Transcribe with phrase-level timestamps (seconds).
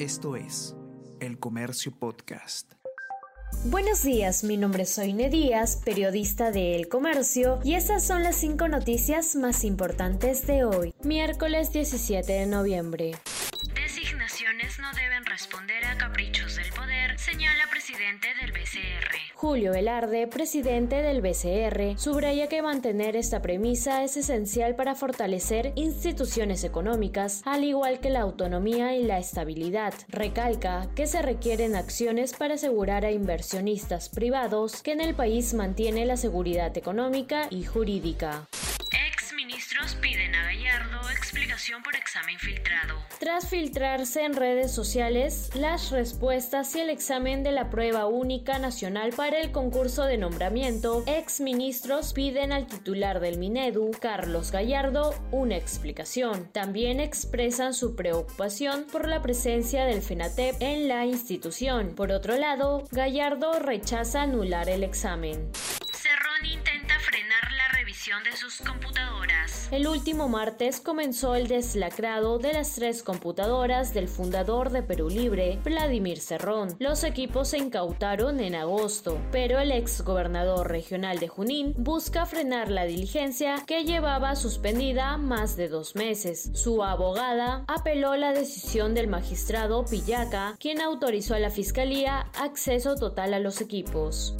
[0.00, 0.74] Esto es
[1.20, 2.72] El Comercio Podcast.
[3.66, 8.36] Buenos días, mi nombre es Soine Díaz, periodista de El Comercio, y estas son las
[8.36, 13.12] cinco noticias más importantes de hoy, miércoles 17 de noviembre.
[13.74, 19.29] Designaciones no deben responder a caprichos del poder, señala presidente del BCR.
[19.40, 26.62] Julio Velarde, presidente del BCR, subraya que mantener esta premisa es esencial para fortalecer instituciones
[26.62, 29.94] económicas, al igual que la autonomía y la estabilidad.
[30.08, 36.04] Recalca que se requieren acciones para asegurar a inversionistas privados que en el país mantiene
[36.04, 38.46] la seguridad económica y jurídica.
[39.60, 42.94] Ministros piden a Gallardo explicación por examen filtrado.
[43.18, 49.12] Tras filtrarse en redes sociales las respuestas y el examen de la prueba única nacional
[49.14, 55.58] para el concurso de nombramiento, ex ministros piden al titular del Minedu, Carlos Gallardo, una
[55.58, 56.48] explicación.
[56.52, 61.94] También expresan su preocupación por la presencia del FENATEP en la institución.
[61.94, 65.50] Por otro lado, Gallardo rechaza anular el examen.
[68.24, 69.68] De sus computadoras.
[69.70, 75.58] El último martes comenzó el deslacrado de las tres computadoras del fundador de Perú Libre,
[75.64, 76.76] Vladimir Cerrón.
[76.78, 82.70] Los equipos se incautaron en agosto, pero el ex gobernador regional de Junín busca frenar
[82.70, 86.50] la diligencia que llevaba suspendida más de dos meses.
[86.52, 93.32] Su abogada apeló la decisión del magistrado Pillaca, quien autorizó a la fiscalía acceso total
[93.32, 94.34] a los equipos.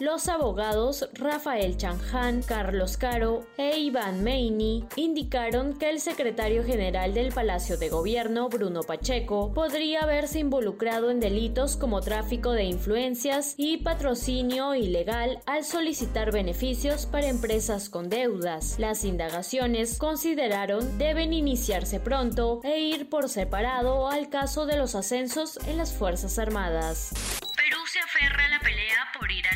[0.00, 7.32] Los abogados Rafael Chanján, Carlos Caro e Iván Meini indicaron que el secretario general del
[7.32, 13.78] Palacio de Gobierno, Bruno Pacheco, podría haberse involucrado en delitos como tráfico de influencias y
[13.78, 18.78] patrocinio ilegal al solicitar beneficios para empresas con deudas.
[18.78, 25.58] Las indagaciones, consideraron, deben iniciarse pronto e ir por separado al caso de los ascensos
[25.66, 27.10] en las Fuerzas Armadas.
[27.56, 29.47] Perú se aferra a la pelea por ir.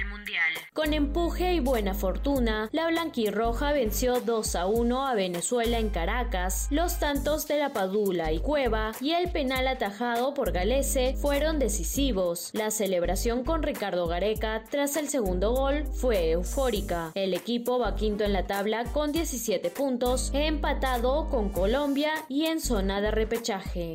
[0.82, 6.66] Con empuje y buena fortuna, la blanquirroja venció 2 a 1 a Venezuela en Caracas.
[6.70, 12.50] Los tantos de la Padula y Cueva y el penal atajado por Galese fueron decisivos.
[12.52, 17.12] La celebración con Ricardo Gareca tras el segundo gol fue eufórica.
[17.14, 22.58] El equipo va quinto en la tabla con 17 puntos, empatado con Colombia y en
[22.58, 23.94] zona de repechaje.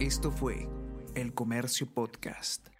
[0.00, 0.66] Esto fue
[1.14, 2.73] El Comercio Podcast.